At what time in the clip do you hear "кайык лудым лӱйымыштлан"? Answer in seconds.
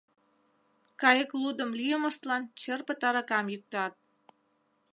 1.01-2.43